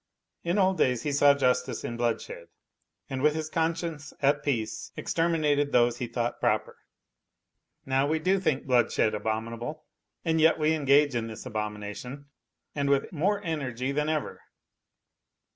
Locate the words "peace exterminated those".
4.41-5.97